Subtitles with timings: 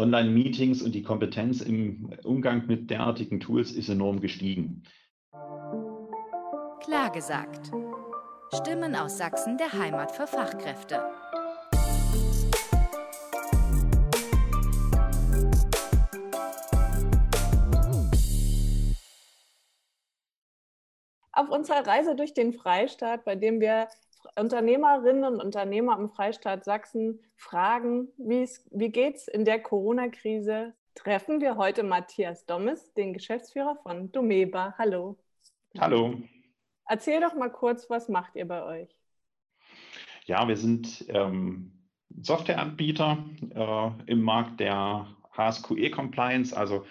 [0.00, 4.82] Online-Meetings und die Kompetenz im Umgang mit derartigen Tools ist enorm gestiegen.
[6.82, 7.70] Klar gesagt.
[8.54, 11.04] Stimmen aus Sachsen der Heimat für Fachkräfte.
[21.32, 23.88] Auf unserer Reise durch den Freistaat, bei dem wir
[24.36, 31.56] Unternehmerinnen und Unternehmer im Freistaat Sachsen fragen, wie geht es in der Corona-Krise, treffen wir
[31.56, 34.74] heute Matthias Dommes, den Geschäftsführer von Domeba.
[34.78, 35.16] Hallo.
[35.78, 36.20] Hallo.
[36.86, 38.96] Erzähl doch mal kurz, was macht ihr bei euch?
[40.26, 41.72] Ja, wir sind ähm,
[42.20, 45.06] Softwareanbieter äh, im Markt der
[45.36, 46.84] HSQE Compliance, also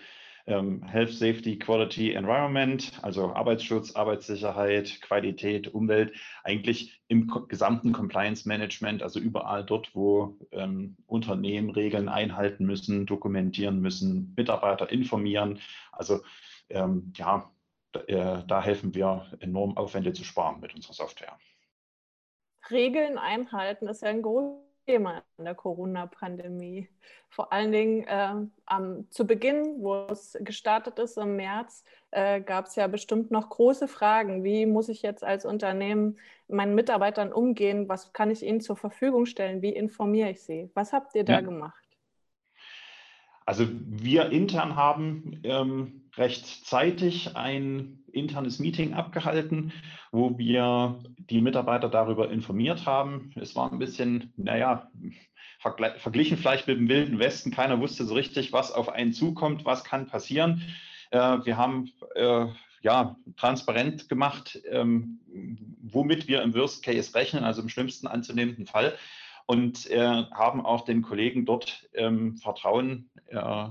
[0.50, 6.14] ähm, Health, Safety, Quality, Environment, also Arbeitsschutz, Arbeitssicherheit, Qualität, Umwelt,
[6.44, 13.80] eigentlich im gesamten Compliance Management, also überall dort, wo ähm, Unternehmen Regeln einhalten müssen, dokumentieren
[13.80, 15.60] müssen, Mitarbeiter informieren.
[15.92, 16.22] Also
[16.70, 17.52] ähm, ja,
[18.08, 21.38] äh, da helfen wir enorm Aufwände zu sparen mit unserer Software.
[22.70, 26.90] Regeln einhalten ist ja ein großes Thema in der Corona-Pandemie.
[27.30, 28.34] Vor allen Dingen äh,
[28.66, 33.50] am, zu Beginn, wo es gestartet ist im März, äh, gab es ja bestimmt noch
[33.50, 34.44] große Fragen.
[34.44, 37.88] Wie muss ich jetzt als Unternehmen meinen Mitarbeitern umgehen?
[37.88, 39.62] Was kann ich ihnen zur Verfügung stellen?
[39.62, 40.72] Wie informiere ich sie?
[40.74, 41.42] Was habt ihr da ja.
[41.42, 41.89] gemacht?
[43.50, 46.68] Also wir intern haben ähm, recht
[47.34, 49.74] ein internes Meeting abgehalten,
[50.12, 53.34] wo wir die Mitarbeiter darüber informiert haben.
[53.42, 54.92] Es war ein bisschen, naja,
[55.98, 57.50] verglichen vielleicht mit dem Wilden Westen.
[57.50, 60.62] Keiner wusste so richtig, was auf einen zukommt, was kann passieren.
[61.10, 62.46] Äh, wir haben äh,
[62.84, 65.22] ja, transparent gemacht, ähm,
[65.82, 68.94] womit wir im Worst Case rechnen, also im schlimmsten anzunehmenden Fall
[69.50, 73.70] und äh, haben auch den Kollegen dort ähm, Vertrauen äh,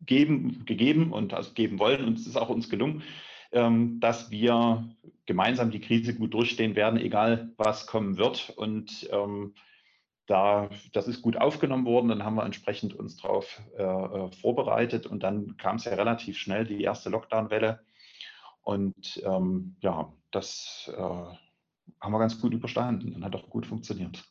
[0.00, 2.04] geben, gegeben und also geben wollen.
[2.04, 3.04] Und es ist auch uns gelungen,
[3.52, 8.50] ähm, dass wir gemeinsam die Krise gut durchstehen werden, egal was kommen wird.
[8.56, 9.54] Und ähm,
[10.26, 15.06] da, das ist gut aufgenommen worden, dann haben wir entsprechend uns darauf äh, äh, vorbereitet
[15.06, 17.78] und dann kam es ja relativ schnell, die erste Lockdown-Welle.
[18.62, 21.36] Und ähm, ja, das äh,
[22.02, 24.24] haben wir ganz gut überstanden und hat auch gut funktioniert.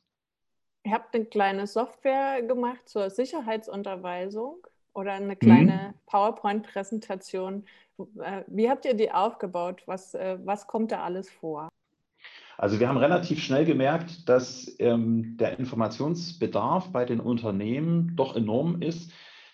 [0.83, 4.57] Ihr habt eine kleine Software gemacht zur Sicherheitsunterweisung
[4.93, 5.99] oder eine kleine mhm.
[6.07, 7.65] PowerPoint-Präsentation.
[8.19, 9.83] Äh, wie habt ihr die aufgebaut?
[9.85, 11.69] Was, äh, was kommt da alles vor?
[12.57, 18.81] Also wir haben relativ schnell gemerkt, dass ähm, der Informationsbedarf bei den Unternehmen doch enorm
[18.81, 19.11] ist,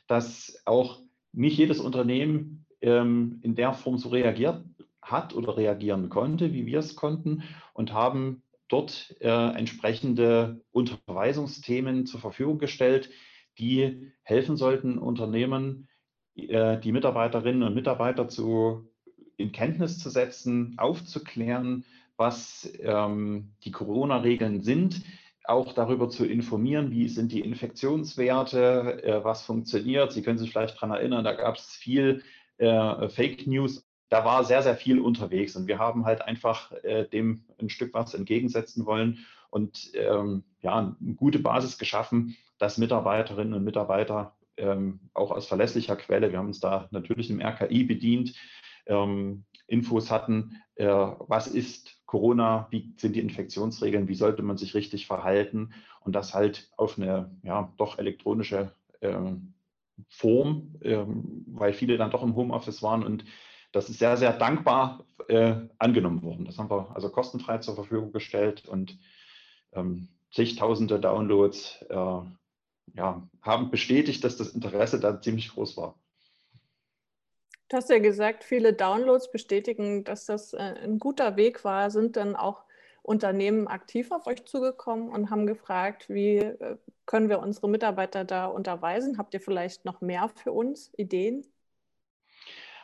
[0.07, 1.01] dass auch
[1.33, 4.63] nicht jedes Unternehmen ähm, in der Form so reagiert
[5.11, 12.19] hat oder reagieren konnte, wie wir es konnten und haben dort äh, entsprechende Unterweisungsthemen zur
[12.19, 13.09] Verfügung gestellt,
[13.57, 15.87] die helfen sollten, Unternehmen
[16.35, 18.89] äh, die Mitarbeiterinnen und Mitarbeiter zu,
[19.37, 21.85] in Kenntnis zu setzen, aufzuklären,
[22.17, 25.01] was ähm, die Corona-Regeln sind,
[25.43, 30.11] auch darüber zu informieren, wie sind die Infektionswerte, äh, was funktioniert.
[30.11, 32.23] Sie können sich vielleicht daran erinnern, da gab es viel
[32.57, 37.05] äh, Fake News da war sehr, sehr viel unterwegs und wir haben halt einfach äh,
[37.05, 43.53] dem ein Stück was entgegensetzen wollen und ähm, ja, eine gute Basis geschaffen, dass Mitarbeiterinnen
[43.53, 48.33] und Mitarbeiter ähm, auch aus verlässlicher Quelle, wir haben uns da natürlich im RKI bedient,
[48.85, 54.73] ähm, Infos hatten, äh, was ist Corona, wie sind die Infektionsregeln, wie sollte man sich
[54.73, 59.53] richtig verhalten und das halt auf eine ja, doch elektronische ähm,
[60.07, 63.25] Form, ähm, weil viele dann doch im Homeoffice waren und
[63.77, 66.45] das ist sehr, sehr dankbar äh, angenommen worden.
[66.45, 68.97] Das haben wir also kostenfrei zur Verfügung gestellt und
[69.73, 75.95] ähm, zigtausende Downloads äh, ja, haben bestätigt, dass das Interesse da ziemlich groß war.
[77.69, 81.91] Du hast ja gesagt, viele Downloads bestätigen, dass das äh, ein guter Weg war.
[81.91, 82.63] Sind dann auch
[83.03, 88.47] Unternehmen aktiv auf euch zugekommen und haben gefragt, wie äh, können wir unsere Mitarbeiter da
[88.47, 89.17] unterweisen?
[89.17, 91.45] Habt ihr vielleicht noch mehr für uns, Ideen?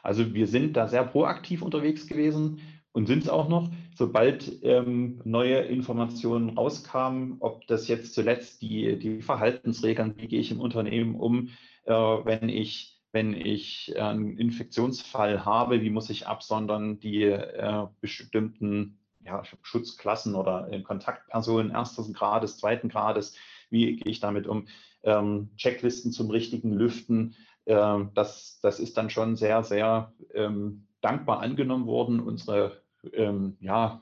[0.04, 2.60] Also wir sind da sehr proaktiv unterwegs gewesen
[2.92, 3.72] und sind es auch noch.
[3.96, 10.52] Sobald ähm, neue Informationen rauskamen, ob das jetzt zuletzt die, die Verhaltensregeln, wie gehe ich
[10.52, 11.50] im Unternehmen um,
[11.86, 19.00] äh, wenn ich, wenn ich einen Infektionsfall habe, wie muss ich absondern, die äh, bestimmten
[19.26, 23.36] ja, Schutzklassen oder äh, Kontaktpersonen ersten Grades, zweiten Grades,
[23.70, 24.68] wie gehe ich damit um,
[25.04, 31.42] ähm, Checklisten zum richtigen Lüften, ähm, das, das ist dann schon sehr, sehr ähm, dankbar
[31.42, 32.20] angenommen worden.
[32.20, 32.82] Unsere
[33.14, 34.02] ähm, ja,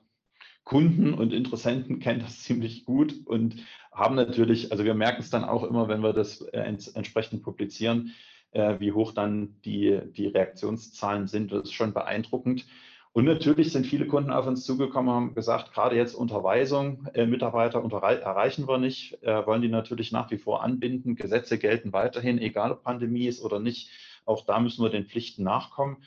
[0.63, 3.55] Kunden und Interessenten kennen das ziemlich gut und
[3.91, 8.13] haben natürlich, also wir merken es dann auch immer, wenn wir das äh, entsprechend publizieren,
[8.51, 11.51] äh, wie hoch dann die, die Reaktionszahlen sind.
[11.51, 12.65] Das ist schon beeindruckend.
[13.13, 17.25] Und natürlich sind viele Kunden auf uns zugekommen und haben gesagt, gerade jetzt Unterweisung, äh,
[17.25, 21.15] Mitarbeiter unter, erreichen wir nicht, äh, wollen die natürlich nach wie vor anbinden.
[21.15, 23.89] Gesetze gelten weiterhin, egal ob Pandemie ist oder nicht.
[24.25, 26.05] Auch da müssen wir den Pflichten nachkommen.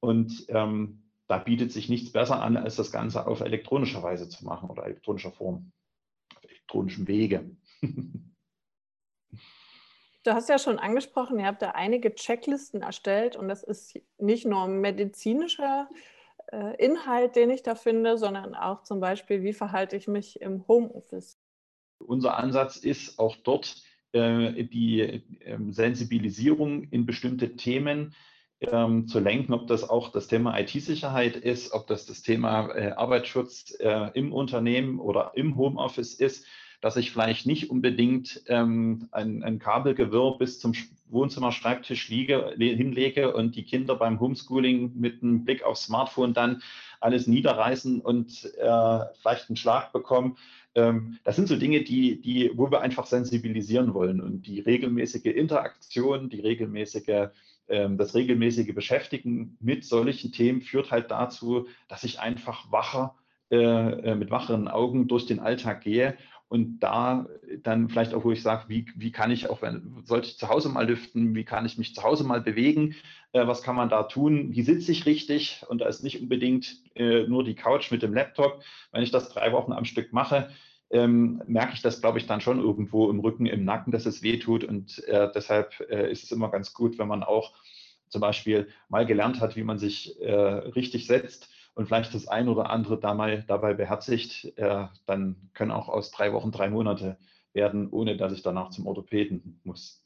[0.00, 4.44] Und ähm, da bietet sich nichts besser an, als das Ganze auf elektronischer Weise zu
[4.44, 5.70] machen oder elektronischer Form,
[6.34, 7.50] auf elektronischem Wege.
[10.22, 14.44] Du hast ja schon angesprochen, ihr habt da einige Checklisten erstellt und das ist nicht
[14.44, 15.88] nur medizinischer
[16.78, 21.38] Inhalt, den ich da finde, sondern auch zum Beispiel, wie verhalte ich mich im Homeoffice.
[21.98, 23.76] Unser Ansatz ist auch dort
[24.12, 25.20] äh, die äh,
[25.70, 28.14] Sensibilisierung in bestimmte Themen
[28.60, 32.90] ähm, zu lenken, ob das auch das Thema IT-Sicherheit ist, ob das das Thema äh,
[32.92, 36.46] Arbeitsschutz äh, im Unternehmen oder im Homeoffice ist,
[36.80, 40.72] dass ich vielleicht nicht unbedingt ähm, ein, ein Kabelgewirr bis zum
[41.08, 46.62] Wohnzimmerschreibtisch liege, hinlege und die Kinder beim Homeschooling mit einem Blick aufs Smartphone dann
[47.00, 50.36] alles niederreißen und äh, vielleicht einen Schlag bekommen.
[50.74, 55.26] Ähm, das sind so Dinge, die, die, wo wir einfach sensibilisieren wollen und die regelmäßige
[55.26, 57.30] Interaktion, die regelmäßige
[57.70, 63.14] ähm, das regelmäßige Beschäftigen mit solchen Themen führt halt dazu, dass ich einfach wacher,
[63.52, 66.16] äh, äh, mit wacheren Augen durch den Alltag gehe
[66.50, 67.26] und da
[67.62, 70.48] dann vielleicht auch, wo ich sage, wie, wie kann ich auch, wenn, sollte ich zu
[70.48, 72.96] Hause mal lüften, wie kann ich mich zu Hause mal bewegen,
[73.32, 76.82] äh, was kann man da tun, wie sitze ich richtig und da ist nicht unbedingt
[76.96, 78.64] äh, nur die Couch mit dem Laptop.
[78.90, 80.50] Wenn ich das drei Wochen am Stück mache,
[80.90, 84.22] ähm, merke ich das, glaube ich, dann schon irgendwo im Rücken, im Nacken, dass es
[84.22, 84.64] weh tut.
[84.64, 87.54] Und äh, deshalb äh, ist es immer ganz gut, wenn man auch
[88.08, 91.48] zum Beispiel mal gelernt hat, wie man sich äh, richtig setzt
[91.80, 96.34] und vielleicht das ein oder andere dabei, dabei beherzigt, äh, dann können auch aus drei
[96.34, 97.16] Wochen drei Monate
[97.54, 100.04] werden, ohne dass ich danach zum Orthopäden muss.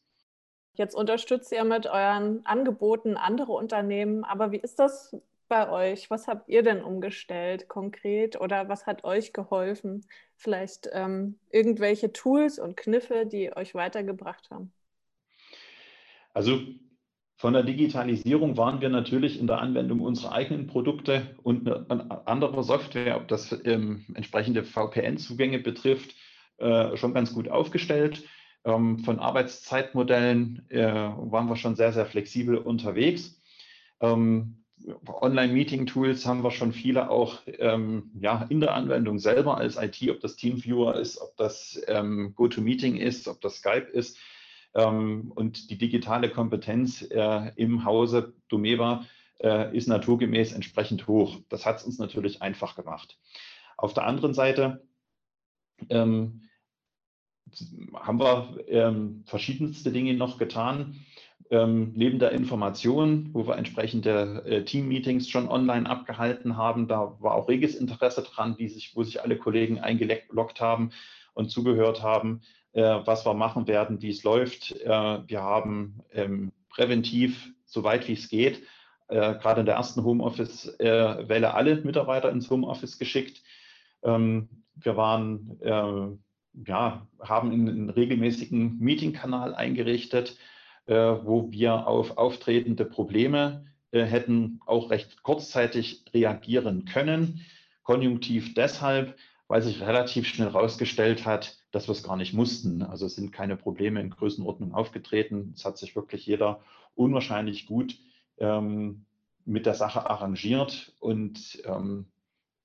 [0.74, 5.16] Jetzt unterstützt ihr mit euren Angeboten andere Unternehmen, aber wie ist das
[5.48, 6.10] bei euch?
[6.10, 10.06] Was habt ihr denn umgestellt konkret oder was hat euch geholfen?
[10.36, 14.72] Vielleicht ähm, irgendwelche Tools und Kniffe, die euch weitergebracht haben?
[16.32, 16.60] Also
[17.44, 21.68] von der Digitalisierung waren wir natürlich in der Anwendung unserer eigenen Produkte und
[22.26, 26.14] anderer Software, ob das ähm, entsprechende VPN-Zugänge betrifft,
[26.56, 28.22] äh, schon ganz gut aufgestellt.
[28.64, 33.38] Ähm, von Arbeitszeitmodellen äh, waren wir schon sehr, sehr flexibel unterwegs.
[34.00, 34.64] Ähm,
[35.06, 40.20] Online-Meeting-Tools haben wir schon viele auch ähm, ja, in der Anwendung selber als IT, ob
[40.20, 44.16] das Teamviewer ist, ob das ähm, GoToMeeting ist, ob das Skype ist.
[44.74, 49.04] Ähm, und die digitale Kompetenz äh, im Hause Domeva
[49.42, 51.40] äh, ist naturgemäß entsprechend hoch.
[51.48, 53.18] Das hat es uns natürlich einfach gemacht.
[53.76, 54.86] Auf der anderen Seite
[55.90, 56.48] ähm,
[57.94, 61.04] haben wir ähm, verschiedenste Dinge noch getan
[61.50, 67.34] ähm, neben der Information, wo wir entsprechende äh, Team-Meetings schon online abgehalten haben, da war
[67.34, 70.90] auch reges Interesse dran, sich, wo sich alle Kollegen eingeloggt haben
[71.34, 72.40] und zugehört haben,
[72.80, 74.72] was wir machen werden, wie es läuft.
[74.80, 78.62] Äh, wir haben ähm, präventiv, soweit wie es geht,
[79.08, 83.42] äh, gerade in der ersten Homeoffice-Welle alle Mitarbeiter ins Homeoffice geschickt.
[84.02, 90.36] Ähm, wir waren, äh, ja, haben einen, regelmäßigen Meeting-Kanal eingerichtet
[90.86, 97.40] äh, wo wir auf auftretende Probleme äh, hätten auch recht kurzzeitig reagieren können.
[97.82, 99.16] Konjunktiv deshalb,
[99.48, 102.82] weil sich relativ schnell herausgestellt hat, dass wir es gar nicht mussten.
[102.82, 105.52] Also es sind keine Probleme in Größenordnung aufgetreten.
[105.56, 106.60] Es hat sich wirklich jeder
[106.94, 107.98] unwahrscheinlich gut
[108.38, 109.06] ähm,
[109.44, 112.06] mit der Sache arrangiert und ähm,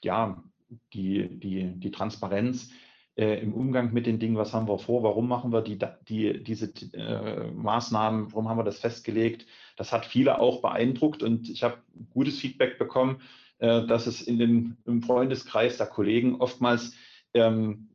[0.03, 0.43] ja,
[0.93, 2.69] die, die, die Transparenz
[3.15, 6.43] äh, im Umgang mit den Dingen, was haben wir vor, warum machen wir die, die,
[6.43, 9.45] diese äh, Maßnahmen, warum haben wir das festgelegt.
[9.75, 11.79] Das hat viele auch beeindruckt und ich habe
[12.11, 13.21] gutes Feedback bekommen,
[13.57, 16.93] äh, dass es in den, im Freundeskreis der Kollegen oftmals
[17.33, 17.88] ähm,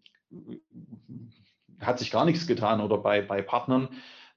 [1.80, 3.88] hat sich gar nichts getan oder bei, bei Partnern.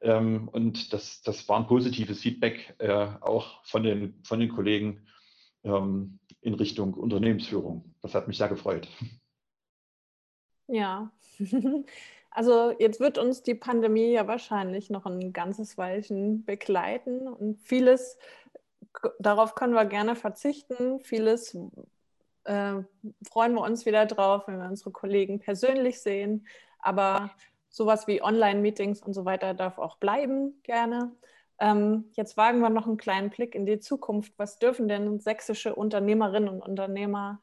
[0.02, 5.08] Ähm, und das, das war ein positives Feedback äh, auch von den, von den Kollegen
[5.64, 7.96] ähm, in Richtung Unternehmensführung.
[8.02, 8.88] Das hat mich sehr gefreut.
[10.68, 11.12] Ja,
[12.30, 18.18] also jetzt wird uns die Pandemie ja wahrscheinlich noch ein ganzes Weilchen begleiten und vieles,
[19.20, 21.58] darauf können wir gerne verzichten, vieles
[22.48, 22.84] äh,
[23.30, 26.48] freuen wir uns wieder drauf, wenn wir unsere Kollegen persönlich sehen,
[26.80, 27.32] aber
[27.70, 31.12] sowas wie Online-Meetings und so weiter darf auch bleiben, gerne.
[31.60, 34.34] Ähm, jetzt wagen wir noch einen kleinen Blick in die Zukunft.
[34.38, 37.42] Was dürfen denn sächsische Unternehmerinnen und Unternehmer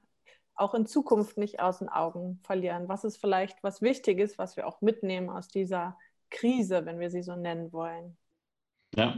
[0.54, 2.88] auch in Zukunft nicht aus den Augen verlieren?
[2.88, 5.98] Was ist vielleicht was Wichtiges, was wir auch mitnehmen aus dieser
[6.30, 8.16] Krise, wenn wir sie so nennen wollen?
[8.96, 9.16] Ja,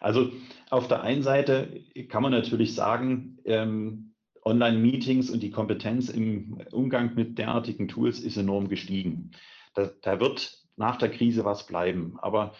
[0.00, 0.30] also
[0.70, 4.13] auf der einen Seite kann man natürlich sagen, ähm,
[4.44, 9.30] Online-Meetings und die Kompetenz im Umgang mit derartigen Tools ist enorm gestiegen.
[9.74, 12.18] Da, da wird nach der Krise was bleiben.
[12.20, 12.54] Aber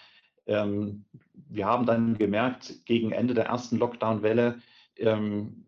[0.47, 4.61] ähm, wir haben dann gemerkt, gegen Ende der ersten Lockdown-Welle
[4.97, 5.67] ähm,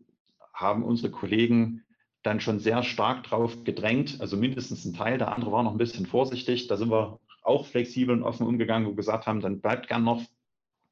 [0.53, 1.83] haben unsere Kollegen
[2.23, 5.79] dann schon sehr stark drauf gedrängt, also mindestens ein Teil, der andere war noch ein
[5.79, 6.67] bisschen vorsichtig.
[6.67, 10.23] Da sind wir auch flexibel und offen umgegangen und gesagt haben, dann bleibt gern noch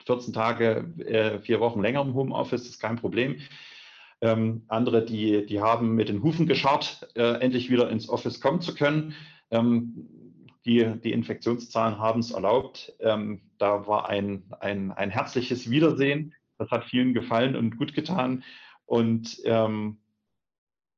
[0.07, 3.41] 14 Tage, äh, vier Wochen länger im Homeoffice, ist kein Problem.
[4.25, 8.63] Ähm, andere, die, die haben mit den Hufen gescharrt, äh, endlich wieder ins Office kommen
[8.63, 9.15] zu können.
[9.51, 10.09] Ähm,
[10.65, 12.95] die, die Infektionszahlen haben es erlaubt.
[13.01, 16.33] Ähm, da war ein, ein, ein herzliches Wiedersehen.
[16.57, 18.45] Das hat vielen gefallen und gut getan.
[18.87, 19.99] Und ähm,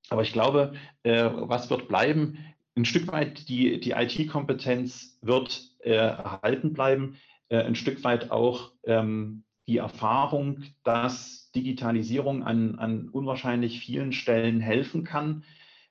[0.08, 2.38] aber ich glaube, äh, was wird bleiben?
[2.76, 7.16] Ein Stück weit die, die IT-Kompetenz wird äh, erhalten bleiben,
[7.48, 14.60] äh, ein Stück weit auch ähm, die Erfahrung, dass Digitalisierung an, an unwahrscheinlich vielen Stellen
[14.60, 15.44] helfen kann,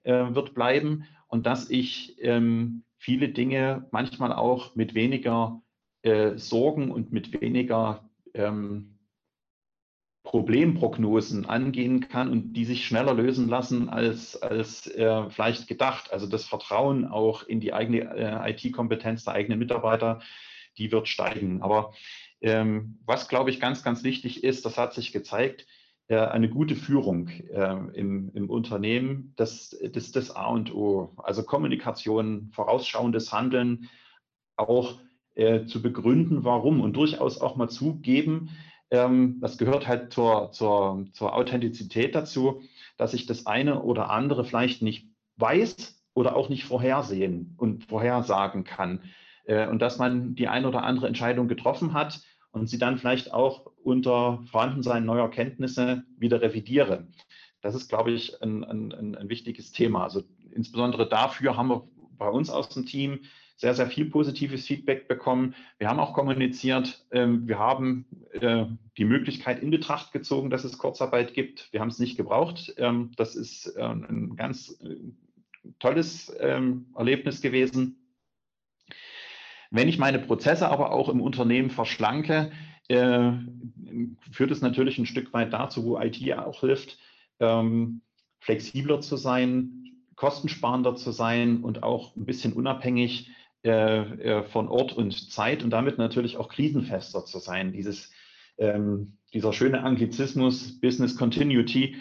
[0.04, 5.62] äh, wird bleiben und dass ich ähm, viele Dinge manchmal auch mit weniger
[6.04, 8.96] äh, Sorgen und mit weniger ähm,
[10.24, 16.12] Problemprognosen angehen kann und die sich schneller lösen lassen als, als äh, vielleicht gedacht.
[16.12, 20.22] Also das Vertrauen auch in die eigene äh, IT-Kompetenz der eigenen Mitarbeiter,
[20.78, 21.62] die wird steigen.
[21.62, 21.94] Aber
[22.46, 25.66] ähm, was, glaube ich, ganz, ganz wichtig ist, das hat sich gezeigt,
[26.08, 31.16] äh, eine gute Führung äh, im, im Unternehmen, das, das das A und O.
[31.18, 33.90] Also Kommunikation, vorausschauendes Handeln,
[34.58, 35.00] auch
[35.34, 38.52] äh, zu begründen, warum und durchaus auch mal zugeben,
[38.92, 42.62] ähm, das gehört halt zur, zur, zur Authentizität dazu,
[42.96, 48.66] dass ich das eine oder andere vielleicht nicht weiß oder auch nicht vorhersehen und vorhersagen
[48.66, 49.02] kann.
[49.46, 52.22] Äh, und dass man die eine oder andere Entscheidung getroffen hat
[52.56, 57.08] und sie dann vielleicht auch unter Vorhandensein neuer Kenntnisse wieder revidiere.
[57.62, 60.04] Das ist, glaube ich, ein, ein, ein wichtiges Thema.
[60.04, 63.20] Also insbesondere dafür haben wir bei uns aus dem Team
[63.58, 65.54] sehr, sehr viel positives Feedback bekommen.
[65.80, 68.66] Wir haben auch kommuniziert, ähm, wir haben äh,
[68.98, 71.72] die Möglichkeit in Betracht gezogen, dass es Kurzarbeit gibt.
[71.72, 72.74] Wir haben es nicht gebraucht.
[72.78, 74.96] Ähm, das ist äh, ein ganz äh,
[75.80, 78.05] tolles ähm, Erlebnis gewesen.
[79.72, 82.52] Wenn ich meine Prozesse aber auch im Unternehmen verschlanke,
[82.88, 83.32] äh,
[84.32, 86.98] führt es natürlich ein Stück weit dazu, wo IT auch hilft,
[87.40, 88.02] ähm,
[88.40, 93.32] flexibler zu sein, kostensparender zu sein und auch ein bisschen unabhängig
[93.64, 97.74] äh, äh, von Ort und Zeit und damit natürlich auch krisenfester zu sein.
[97.74, 98.12] Dieses,
[98.58, 101.96] ähm, dieser schöne Anglizismus Business Continuity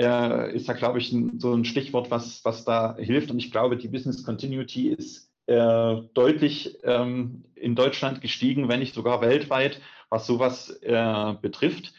[0.00, 3.30] äh, ist da, glaube ich, ein, so ein Stichwort, was, was da hilft.
[3.30, 8.94] Und ich glaube, die Business Continuity ist äh, deutlich ähm, in Deutschland gestiegen, wenn nicht
[8.94, 11.92] sogar weltweit, was sowas äh, betrifft.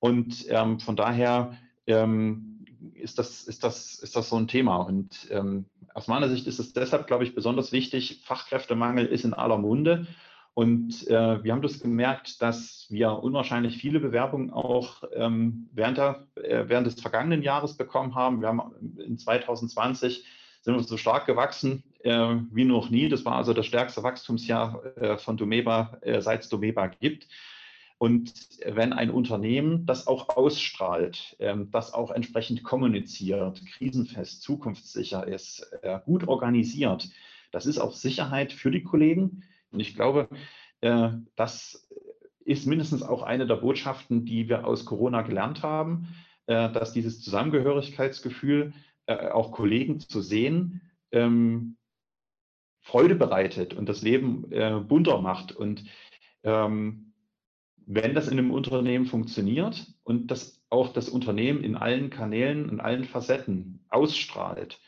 [0.00, 4.76] Und ähm, von daher ähm, ist, das, ist, das, ist das so ein Thema.
[4.76, 8.22] Und ähm, aus meiner Sicht ist es deshalb, glaube ich, besonders wichtig.
[8.24, 10.06] Fachkräftemangel ist in aller Munde.
[10.54, 16.26] Und äh, wir haben das gemerkt, dass wir unwahrscheinlich viele Bewerbungen auch ähm, während, der,
[16.36, 18.40] äh, während des vergangenen Jahres bekommen haben.
[18.40, 18.62] Wir haben
[18.96, 20.24] in 2020
[20.62, 23.08] sind wir so stark gewachsen äh, wie noch nie.
[23.08, 27.26] Das war also das stärkste Wachstumsjahr äh, von Domeba, äh, seit es Domeba gibt.
[27.96, 28.32] Und
[28.66, 35.98] wenn ein Unternehmen das auch ausstrahlt, ähm, das auch entsprechend kommuniziert, krisenfest, zukunftssicher ist, äh,
[36.04, 37.08] gut organisiert,
[37.50, 39.44] das ist auch Sicherheit für die Kollegen.
[39.70, 40.28] Und ich glaube,
[40.82, 41.88] äh, das
[42.44, 46.08] ist mindestens auch eine der Botschaften, die wir aus Corona gelernt haben,
[46.46, 48.72] äh, dass dieses Zusammengehörigkeitsgefühl
[49.06, 50.80] auch Kollegen zu sehen,
[51.12, 51.76] ähm,
[52.84, 55.52] Freude bereitet und das Leben äh, bunter macht.
[55.52, 55.84] Und
[56.42, 57.14] ähm,
[57.86, 62.80] wenn das in einem Unternehmen funktioniert und das auch das Unternehmen in allen Kanälen, in
[62.80, 64.80] allen Facetten ausstrahlt,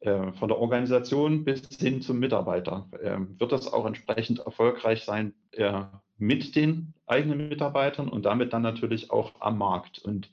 [0.00, 5.32] äh, von der Organisation bis hin zum Mitarbeiter, äh, wird das auch entsprechend erfolgreich sein
[5.52, 5.84] äh,
[6.18, 10.00] mit den eigenen Mitarbeitern und damit dann natürlich auch am Markt.
[10.00, 10.28] Und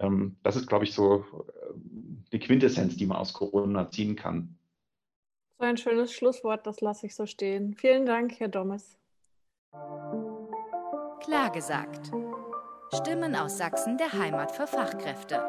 [0.00, 1.72] ähm, das ist, glaube ich, so äh,
[2.30, 4.58] die Quintessenz, die man aus Corona ziehen kann.
[5.62, 7.74] Ein schönes Schlusswort, das lasse ich so stehen.
[7.74, 8.98] Vielen Dank, Herr Dommes.
[11.20, 12.10] Klar gesagt.
[12.92, 15.40] Stimmen aus Sachsen der Heimat für Fachkräfte.